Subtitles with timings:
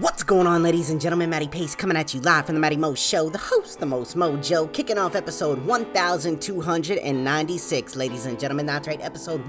[0.00, 1.30] What's going on, ladies and gentlemen?
[1.30, 4.16] Matty Pace coming at you live from the Matty Mo Show, the host, the most
[4.16, 8.66] mojo, kicking off episode 1296, ladies and gentlemen.
[8.66, 9.44] That's right, episode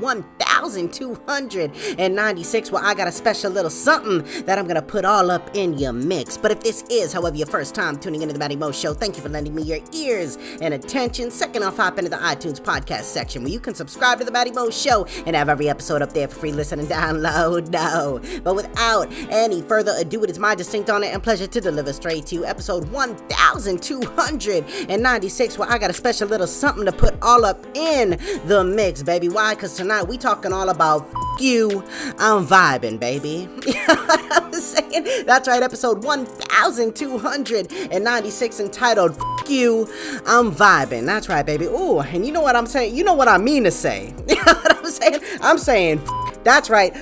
[0.62, 5.78] 1296, where I got a special little something that I'm gonna put all up in
[5.78, 6.38] your mix.
[6.38, 9.18] But if this is, however, your first time tuning into the Matty Mo Show, thank
[9.18, 11.32] you for lending me your ears and attention.
[11.32, 14.52] Second off, hop into the iTunes podcast section where you can subscribe to the Matty
[14.52, 17.70] Mo Show and have every episode up there for free listen and download.
[17.80, 21.94] No, but without any further ado, it is my distinct honor and pleasure to deliver
[21.94, 27.46] straight to you episode 1296 where I got a special little something to put all
[27.46, 29.30] up in the mix, baby.
[29.30, 29.56] Why?
[29.56, 31.08] Because tonight we talking all about
[31.40, 31.84] you.
[32.18, 33.48] I'm vibing, baby.
[33.66, 35.26] You know what I'm saying?
[35.26, 39.88] That's right, episode 1296 entitled You,
[40.26, 41.06] I'm vibing.
[41.06, 41.66] That's right, baby.
[41.66, 42.96] Ooh, and you know what I'm saying?
[42.96, 44.14] You know what I mean to say.
[44.28, 45.20] You know what I'm saying?
[45.42, 46.02] I'm saying,
[46.44, 46.94] that's right.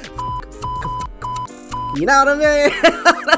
[1.95, 2.71] You know what I mean?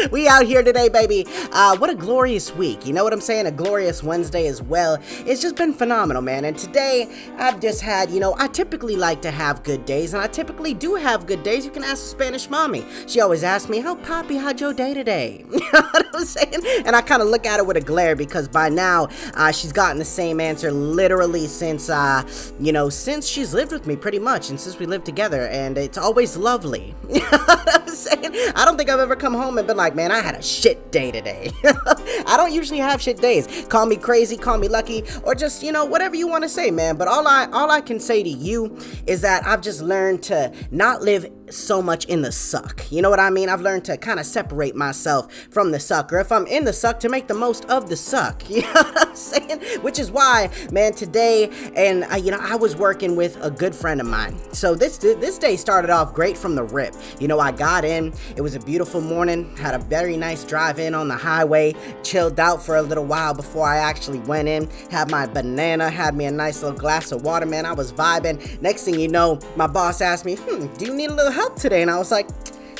[0.10, 1.26] we out here today, baby.
[1.52, 2.86] Uh, what a glorious week.
[2.86, 3.46] You know what I'm saying?
[3.46, 4.98] A glorious Wednesday as well.
[5.26, 6.44] It's just been phenomenal, man.
[6.44, 10.22] And today, I've just had, you know, I typically like to have good days, and
[10.22, 11.64] I typically do have good days.
[11.64, 12.84] You can ask Spanish mommy.
[13.06, 15.44] She always asks me, How, Poppy, how'd your day today?
[15.60, 16.84] You know what I'm saying?
[16.86, 19.72] And I kind of look at her with a glare because by now, uh, she's
[19.72, 22.22] gotten the same answer literally since, uh,
[22.58, 25.78] you know, since she's lived with me pretty much, and since we lived together, and
[25.78, 26.94] it's always lovely.
[27.20, 28.52] You know what I'm saying?
[28.54, 30.90] I don't think I've ever come home and been like, man, I had a shit
[30.90, 31.50] day today.
[31.64, 33.66] I don't usually have shit days.
[33.68, 36.70] Call me crazy, call me lucky, or just, you know, whatever you want to say,
[36.70, 36.96] man.
[36.96, 40.52] But all I all I can say to you is that I've just learned to
[40.70, 42.90] not live so much in the suck.
[42.90, 43.48] You know what I mean?
[43.48, 46.72] I've learned to kind of separate myself from the suck, or if I'm in the
[46.72, 48.42] suck, to make the most of the suck.
[48.50, 49.60] You know what I'm saying?
[49.80, 53.74] Which is why, man, today, and uh, you know, I was working with a good
[53.74, 54.38] friend of mine.
[54.52, 56.94] So this this day started off great from the rip.
[57.20, 58.12] You know, I got in.
[58.36, 59.56] It was a beautiful morning.
[59.56, 61.74] Had a very nice drive in on the highway.
[62.02, 64.68] Chilled out for a little while before I actually went in.
[64.90, 65.88] Had my banana.
[65.88, 67.64] Had me a nice little glass of water, man.
[67.64, 68.60] I was vibing.
[68.60, 71.56] Next thing you know, my boss asked me, "Hmm, do you need a little help
[71.56, 72.28] today?" And I was like,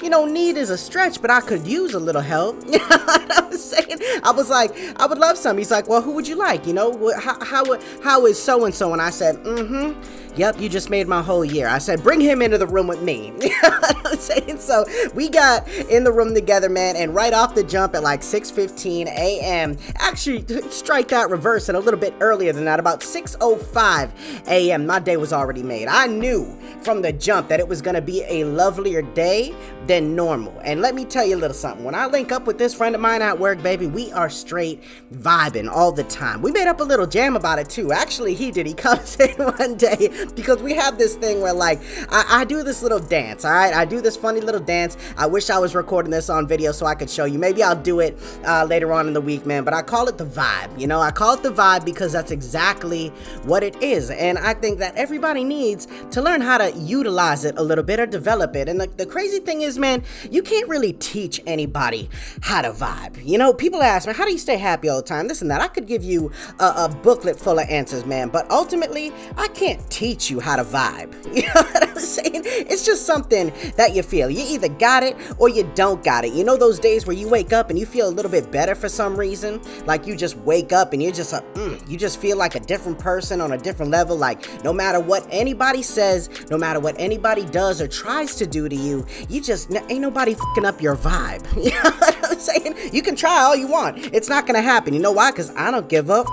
[0.02, 2.56] you know, need is a stretch, but I could use a little help.
[3.70, 3.98] Saying?
[4.22, 5.56] I was like, I would love some.
[5.58, 6.66] He's like, well, who would you like?
[6.66, 7.64] You know, how, how,
[8.02, 8.92] how is so and so?
[8.92, 10.20] And I said, mm hmm.
[10.36, 11.66] Yep, you just made my whole year.
[11.66, 13.32] I said, bring him into the room with me.
[13.62, 14.58] I'm saying?
[14.58, 18.20] So we got in the room together, man, and right off the jump at like
[18.20, 19.76] 6:15 a.m.
[19.96, 24.10] Actually, strike that reverse and a little bit earlier than that, about 6:05
[24.46, 24.86] a.m.
[24.86, 25.88] My day was already made.
[25.88, 29.54] I knew from the jump that it was gonna be a lovelier day
[29.86, 30.56] than normal.
[30.64, 31.84] And let me tell you a little something.
[31.84, 34.82] When I link up with this friend of mine at work, baby, we are straight
[35.12, 36.42] vibing all the time.
[36.42, 37.92] We made up a little jam about it too.
[37.92, 38.66] Actually, he did.
[38.66, 42.62] He comes in one day because we have this thing where like I, I, do
[42.62, 45.74] this little dance all right i do this funny little dance i wish i was
[45.74, 48.92] recording this on video so i could show you maybe i'll do it uh, later
[48.92, 51.34] on in the week man but i call it the vibe you know i call
[51.34, 53.08] it the vibe because that's exactly
[53.44, 57.56] what it is and i think that everybody needs to learn how to utilize it
[57.58, 60.68] a little bit or develop it and the, the crazy thing is man you can't
[60.68, 62.08] really teach anybody
[62.42, 65.02] how to vibe you know people ask me how do you stay happy all the
[65.02, 68.28] time this and that i could give you a, a booklet full of answers man
[68.28, 71.14] but ultimately i can't teach you how to vibe.
[71.40, 72.42] You know what I'm saying?
[72.44, 74.28] It's just something that you feel.
[74.30, 76.32] You either got it or you don't got it.
[76.32, 78.74] You know those days where you wake up and you feel a little bit better
[78.74, 79.62] for some reason?
[79.86, 82.60] Like you just wake up and you're just a, mm, you just feel like a
[82.60, 84.16] different person on a different level.
[84.16, 88.68] Like no matter what anybody says, no matter what anybody does or tries to do
[88.68, 91.46] to you, you just ain't nobody fucking up your vibe.
[91.70, 92.74] You know what I'm saying?
[92.92, 93.98] You can try all you want.
[94.14, 94.94] It's not gonna happen.
[94.94, 95.30] You know why?
[95.30, 96.26] Because I don't give up.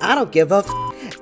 [0.00, 0.66] I don't give up.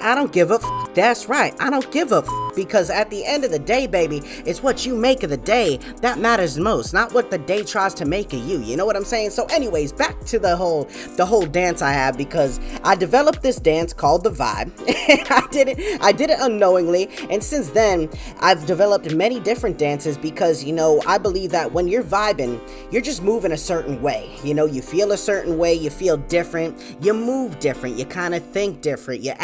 [0.02, 0.62] I don't give up.
[0.94, 1.54] That's right.
[1.60, 4.94] I don't give up because at the end of the day, baby, it's what you
[4.94, 8.40] make of the day that matters most, not what the day tries to make of
[8.40, 8.60] you.
[8.60, 9.30] You know what I'm saying?
[9.30, 10.84] So, anyways, back to the whole
[11.16, 14.72] the whole dance I have because I developed this dance called the vibe.
[15.30, 16.00] I did it.
[16.02, 18.10] I did it unknowingly, and since then,
[18.40, 22.60] I've developed many different dances because you know I believe that when you're vibing,
[22.90, 24.30] you're just moving a certain way.
[24.44, 28.34] You know, you feel a certain way, you feel different, you move different, you kind
[28.34, 29.36] of think different, your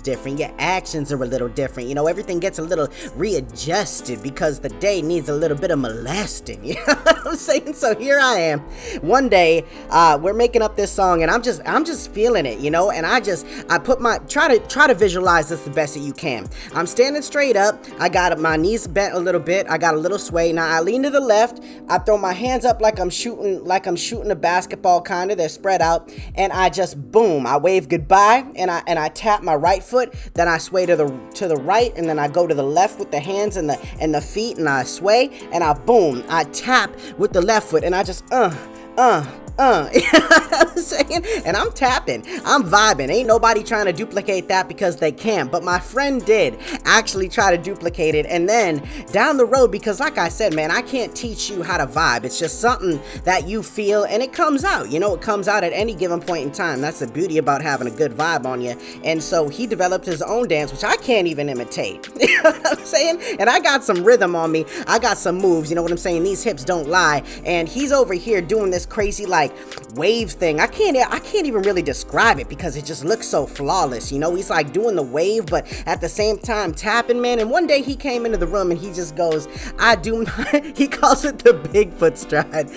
[0.00, 1.88] different, your actions are a little different.
[1.88, 5.78] You know, everything gets a little readjusted because the day needs a little bit of
[5.78, 6.62] molesting.
[6.72, 7.74] You know what I'm saying?
[7.74, 8.60] So here I am.
[9.02, 12.60] One day, uh, we're making up this song, and I'm just I'm just feeling it,
[12.60, 12.90] you know.
[12.90, 16.00] And I just I put my try to try to visualize this the best that
[16.00, 16.48] you can.
[16.74, 17.84] I'm standing straight up.
[17.98, 19.66] I got my knees bent a little bit.
[19.68, 20.52] I got a little sway.
[20.52, 21.60] Now I lean to the left.
[21.88, 25.36] I throw my hands up like I'm shooting like I'm shooting a basketball kind of.
[25.36, 27.46] They're spread out, and I just boom.
[27.46, 30.14] I wave goodbye, and I and I tap my right foot.
[30.34, 32.98] Then I sway to the to the right, and then I go to the left
[32.98, 36.24] with the hands and the and the feet, and I sway, and I boom.
[36.28, 38.54] I tap with the left foot, and I just uh
[38.96, 39.24] uh
[39.58, 39.88] uh,
[40.64, 41.24] what I'm saying?
[41.44, 43.10] And I'm tapping, I'm vibing.
[43.10, 45.50] Ain't nobody trying to duplicate that because they can't.
[45.50, 48.26] But my friend did actually try to duplicate it.
[48.26, 51.78] And then down the road, because like I said, man, I can't teach you how
[51.78, 52.24] to vibe.
[52.24, 54.90] It's just something that you feel and it comes out.
[54.90, 56.80] You know, it comes out at any given point in time.
[56.80, 58.78] That's the beauty about having a good vibe on you.
[59.04, 62.08] And so he developed his own dance, which I can't even imitate.
[62.20, 63.20] you know what I'm saying?
[63.38, 64.64] And I got some rhythm on me.
[64.86, 65.70] I got some moves.
[65.70, 66.22] You know what I'm saying?
[66.22, 67.22] These hips don't lie.
[67.44, 69.52] And he's over here doing this crazy, like
[69.94, 70.51] wave thing.
[70.60, 74.12] I can't I can't even really describe it because it just looks so flawless.
[74.12, 77.38] You know, he's like doing the wave, but at the same time tapping, man.
[77.38, 80.72] And one day he came into the room and he just goes, I do my
[80.76, 82.70] he calls it the Bigfoot stride.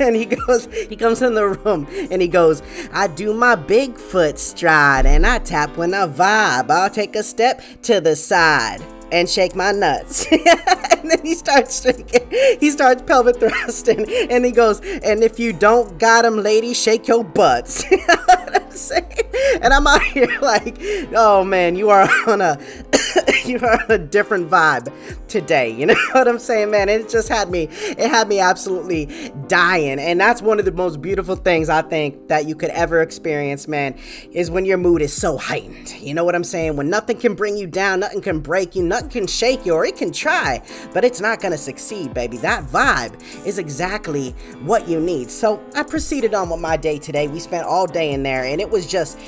[0.00, 2.62] and he goes, he comes in the room and he goes,
[2.92, 6.70] I do my Bigfoot stride and I tap when I vibe.
[6.70, 8.82] I'll take a step to the side
[9.12, 10.26] and shake my nuts.
[10.32, 12.26] and then he starts shaking.
[12.58, 14.10] He starts pelvic thrusting.
[14.30, 17.84] And he goes, and if you don't got him, lady, shake your butts.
[19.60, 20.78] and I'm out here like,
[21.14, 22.58] oh man, you are on a
[23.44, 24.92] you are on a different vibe
[25.28, 25.70] today.
[25.70, 26.88] You know what I'm saying, man?
[26.88, 29.06] It just had me, it had me absolutely
[29.48, 29.98] dying.
[29.98, 33.68] And that's one of the most beautiful things I think that you could ever experience,
[33.68, 33.98] man,
[34.32, 35.90] is when your mood is so heightened.
[36.00, 36.76] You know what I'm saying?
[36.76, 39.84] When nothing can bring you down, nothing can break you, nothing can shake you, or
[39.84, 40.62] it can try,
[40.92, 42.36] but it's not gonna succeed, baby.
[42.38, 44.30] That vibe is exactly
[44.62, 45.30] what you need.
[45.30, 47.28] So I proceeded on with my day today.
[47.28, 49.18] We spent all day in there, and it was just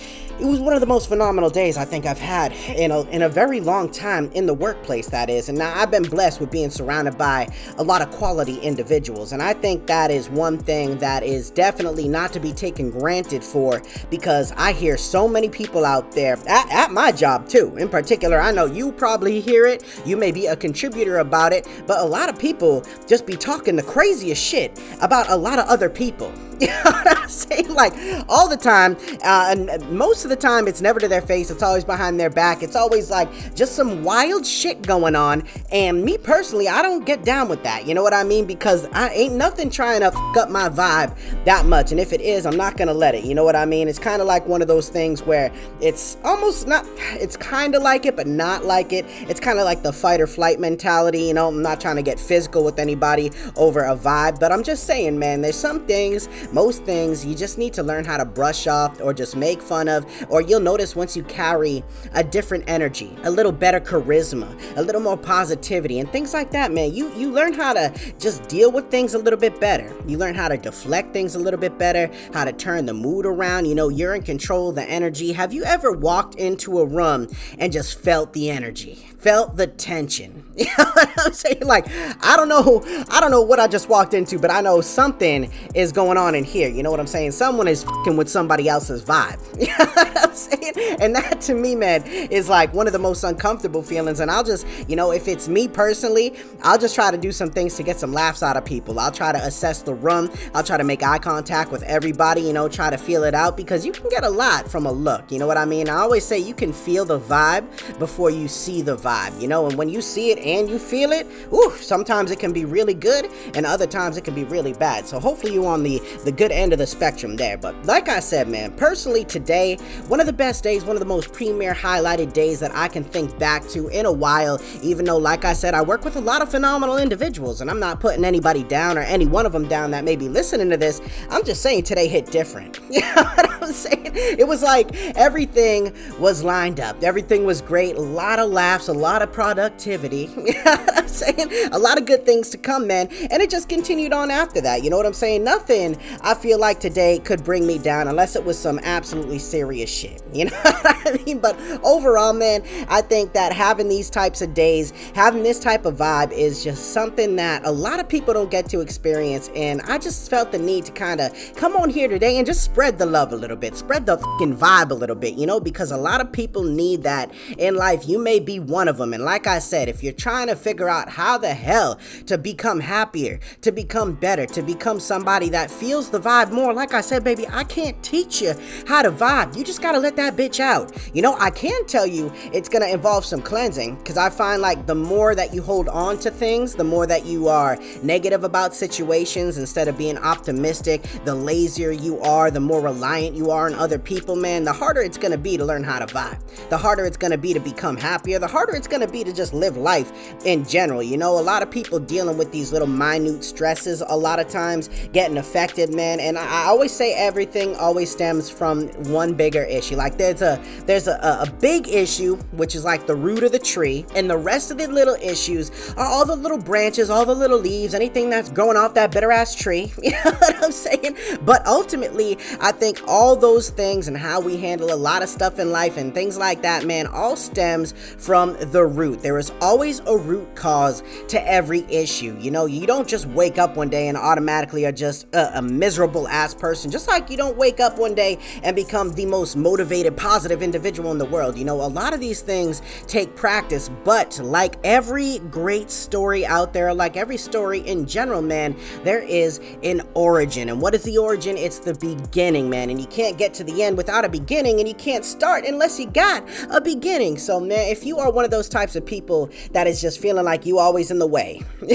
[0.41, 3.23] it was one of the most phenomenal days I think I've had in a, in
[3.23, 5.49] a very long time in the workplace, that is.
[5.49, 9.31] And now I've been blessed with being surrounded by a lot of quality individuals.
[9.31, 13.45] And I think that is one thing that is definitely not to be taken granted
[13.45, 17.77] for because I hear so many people out there at, at my job too.
[17.77, 19.85] In particular, I know you probably hear it.
[20.07, 23.77] You may be a contributor about it, but a lot of people just be talking
[23.77, 26.33] the craziest shit about a lot of other people.
[27.25, 27.73] I'm saying?
[27.73, 27.95] Like
[28.29, 31.51] all the time, uh, and most of the time, it's never to their face.
[31.51, 32.63] It's always behind their back.
[32.63, 35.45] It's always like just some wild shit going on.
[35.73, 37.87] And me personally, I don't get down with that.
[37.87, 38.47] You know what I mean?
[38.47, 41.91] Because I ain't nothing trying to fuck up my vibe that much.
[41.91, 43.25] And if it is, I'm not gonna let it.
[43.25, 43.89] You know what I mean?
[43.89, 46.87] It's kind of like one of those things where it's almost not.
[47.15, 49.05] It's kind of like it, but not like it.
[49.29, 51.23] It's kind of like the fight or flight mentality.
[51.23, 54.63] You know, I'm not trying to get physical with anybody over a vibe, but I'm
[54.63, 55.43] just saying, man.
[55.43, 59.13] There's some things most things you just need to learn how to brush off or
[59.13, 63.53] just make fun of, or you'll notice once you carry a different energy, a little
[63.53, 66.95] better charisma, a little more positivity, and things like that, man.
[66.95, 69.93] You you learn how to just deal with things a little bit better.
[70.07, 73.27] You learn how to deflect things a little bit better, how to turn the mood
[73.27, 73.67] around.
[73.67, 75.33] You know, you're in control of the energy.
[75.33, 77.29] Have you ever walked into a room
[77.59, 79.09] and just felt the energy?
[79.25, 80.43] Felt the tension.
[80.57, 81.67] You know what I'm saying?
[81.67, 81.87] Like,
[82.23, 82.81] I don't know,
[83.11, 86.37] I don't know what I just walked into, but I know something is going on
[86.37, 86.69] in here.
[86.69, 87.33] You know what I'm saying?
[87.33, 89.41] Someone is fucking with somebody else's vibe.
[89.65, 90.75] You know what I'm saying?
[91.01, 94.21] And that to me, man, is like one of the most uncomfortable feelings.
[94.21, 97.51] And I'll just, you know, if it's me personally, I'll just try to do some
[97.51, 99.01] things to get some laughs out of people.
[99.01, 100.31] I'll try to assess the room.
[100.55, 103.57] I'll try to make eye contact with everybody, you know, try to feel it out
[103.57, 105.33] because you can get a lot from a look.
[105.33, 105.89] You know what I mean?
[105.89, 109.49] I always say you can feel the vibe before you see the vibe vibe, you
[109.49, 112.65] know, and when you see it and you feel it, ooh, sometimes it can be
[112.65, 115.07] really good and other times it can be really bad.
[115.07, 117.57] So hopefully you're on the, the good end of the spectrum there.
[117.57, 119.77] But like I said, man, personally today,
[120.09, 123.05] one of the best days, one of the most premier highlighted days that I can
[123.05, 126.21] think back to in a while, even though, like I said, I work with a
[126.21, 129.69] lot of phenomenal individuals and I'm not putting anybody down or any one of them
[129.69, 131.01] down that may be listening to this.
[131.31, 132.81] I'm just saying today hit different.
[132.95, 134.13] You know what I'm saying?
[134.15, 137.03] It was like everything was lined up.
[137.03, 137.97] Everything was great.
[137.97, 140.31] A lot of laughs, a lot of productivity.
[140.65, 141.51] I'm saying?
[141.73, 143.09] A lot of good things to come, man.
[143.31, 144.83] And it just continued on after that.
[144.83, 145.45] You know what I'm saying?
[145.45, 149.91] Nothing I feel like today could bring me down unless it was some absolutely serious
[149.91, 150.23] shit.
[150.35, 151.39] You know what I mean?
[151.39, 155.97] But overall, man, I think that having these types of days, having this type of
[155.97, 159.49] vibe is just something that a lot of people don't get to experience.
[159.55, 162.65] And I just felt the need to kind of come on here today and just
[162.65, 165.93] spread the love a little bit, spread the vibe a little bit, you know, because
[165.93, 168.09] a lot of people need that in life.
[168.09, 169.15] You may be one of them.
[169.15, 172.81] And like I said, if you're trying to figure out how the hell to become
[172.81, 177.25] happier, to become better, to become somebody that feels the vibe more, like I said,
[177.25, 178.55] baby, I can't teach you
[178.87, 179.57] how to vibe.
[179.57, 180.93] You just got to let that bitch out.
[181.15, 184.87] You know, I can tell you it's to involve some cleansing because I find like
[184.87, 188.75] the more that you hold on to things, the more that you are negative about
[188.75, 193.75] situations instead of being optimistic, the lazier you are, the more reliant you are on
[193.75, 196.39] other people, man, the harder it's to be to learn how to vibe.
[196.69, 199.33] The harder it's to be to become happier, the harder it's going to be to
[199.33, 200.13] just live life
[200.45, 201.03] in general.
[201.03, 204.49] You know, a lot of people dealing with these little minute stresses a lot of
[204.49, 206.21] times getting affected, man.
[206.21, 209.97] And I, I always say everything always stems from one bigger issue.
[209.97, 213.59] Like there's a there's a, a big issue which is like the root of the
[213.59, 217.35] tree, and the rest of the little issues are all the little branches, all the
[217.35, 219.93] little leaves, anything that's growing off that bitter ass tree.
[220.05, 221.17] You know what I'm saying?
[221.43, 225.59] But ultimately, I think all those things and how we handle a lot of stuff
[225.59, 229.21] in life and things like that, man, all stems from the root.
[229.21, 232.37] There is always a root cause to every issue.
[232.41, 235.63] You know, you don't just wake up one day and automatically are just a, a
[235.63, 236.91] miserable ass person.
[236.91, 241.11] Just like you don't wake up one day and become the most motivated, positive individual
[241.13, 241.59] in the world.
[241.59, 246.73] You know, a lot of these things take practice, but like every great story out
[246.73, 250.69] there, like every story in general, man, there is an origin.
[250.69, 251.57] And what is the origin?
[251.57, 252.91] It's the beginning, man.
[252.91, 255.99] And you can't get to the end without a beginning, and you can't start unless
[255.99, 257.39] you got a beginning.
[257.39, 260.45] So, man, if you are one of those types of people that is just feeling
[260.45, 261.63] like you always in the way?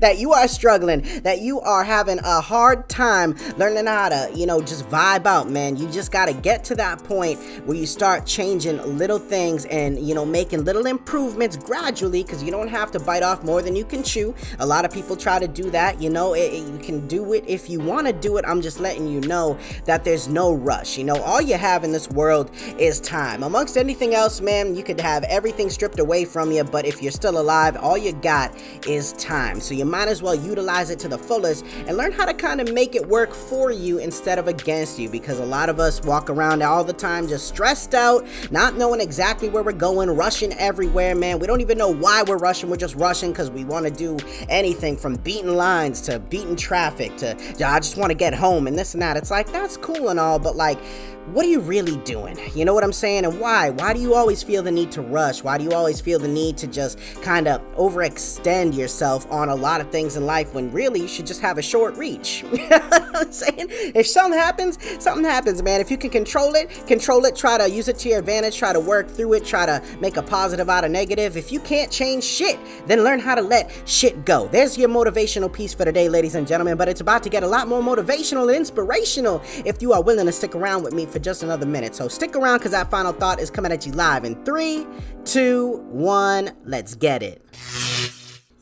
[0.00, 4.46] That you are struggling, that you are having a hard time learning how to, you
[4.46, 5.76] know, just vibe out, man.
[5.76, 9.98] You just got to get to that point where you start changing little things and,
[9.98, 13.76] you know, making little improvements gradually because you don't have to bite off more than
[13.76, 14.34] you can chew.
[14.58, 17.32] A lot of people try to do that, you know, it, it, you can do
[17.32, 18.44] it if you want to do it.
[18.46, 20.98] I'm just letting you know that there's no rush.
[20.98, 23.42] You know, all you have in this world is time.
[23.42, 27.12] Amongst anything else, man, you could have everything stripped away from you, but if you're
[27.12, 28.54] still alive, all you got
[28.86, 29.60] is time.
[29.60, 32.60] So you might as well utilize it to the fullest and learn how to kind
[32.60, 36.02] of make it work for you instead of against you because a lot of us
[36.02, 40.52] walk around all the time just stressed out, not knowing exactly where we're going, rushing
[40.54, 41.38] everywhere, man.
[41.38, 42.70] We don't even know why we're rushing.
[42.70, 44.16] We're just rushing because we want to do
[44.48, 48.78] anything from beating lines to beating traffic to I just want to get home and
[48.78, 49.16] this and that.
[49.16, 50.78] It's like that's cool and all, but like
[51.26, 52.36] what are you really doing?
[52.54, 53.24] You know what I'm saying?
[53.24, 53.70] And why?
[53.70, 55.42] Why do you always feel the need to rush?
[55.42, 59.54] Why do you always feel the need to just kind of overextend yourself on a
[59.54, 62.44] lot of things in life when really you should just have a short reach?
[62.52, 63.66] you know I'm saying?
[63.94, 65.80] If something happens, something happens, man.
[65.80, 68.72] If you can control it, control it, try to use it to your advantage, try
[68.72, 71.36] to work through it, try to make a positive out of negative.
[71.36, 74.48] If you can't change shit, then learn how to let shit go.
[74.48, 77.46] There's your motivational piece for today, ladies and gentlemen, but it's about to get a
[77.46, 81.18] lot more motivational and inspirational if you are willing to stick around with me for
[81.18, 81.94] just another minute.
[81.94, 84.86] So stick around because that final thought is coming at you live in three,
[85.24, 86.52] two, one.
[86.64, 87.44] Let's get it.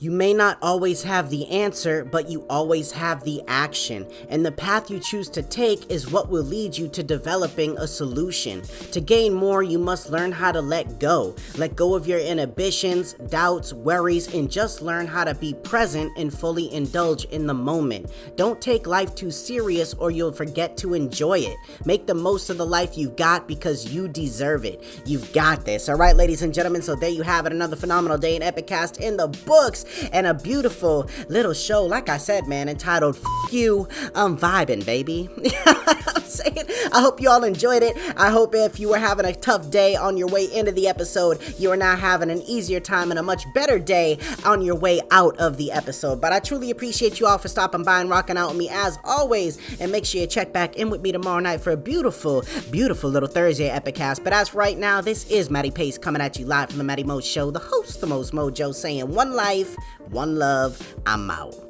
[0.00, 4.06] You may not always have the answer, but you always have the action.
[4.28, 7.88] And the path you choose to take is what will lead you to developing a
[7.88, 8.62] solution.
[8.92, 11.34] To gain more, you must learn how to let go.
[11.56, 16.32] Let go of your inhibitions, doubts, worries, and just learn how to be present and
[16.32, 18.12] fully indulge in the moment.
[18.36, 21.56] Don't take life too serious or you'll forget to enjoy it.
[21.84, 25.02] Make the most of the life you've got because you deserve it.
[25.04, 25.88] You've got this.
[25.88, 27.52] All right, ladies and gentlemen, so there you have it.
[27.52, 32.18] Another phenomenal day in Epicast in the books and a beautiful little show, like I
[32.18, 35.28] said, man, entitled F You, I'm Vibing, baby.
[35.66, 36.64] I'm saying?
[36.92, 37.97] I hope you all enjoyed it.
[38.16, 41.40] I hope if you were having a tough day on your way into the episode,
[41.59, 45.00] you are now having an easier time and a much better day on your way
[45.11, 46.21] out of the episode.
[46.21, 48.99] But I truly appreciate you all for stopping by and rocking out with me as
[49.04, 49.59] always.
[49.80, 53.11] And make sure you check back in with me tomorrow night for a beautiful, beautiful
[53.11, 54.25] little Thursday Epicast.
[54.25, 57.04] But as right now, this is Matty Pace coming at you live from the Matty
[57.04, 59.76] Mo Show, the host, the most mojo, saying one life,
[60.11, 61.67] one love, I'm out.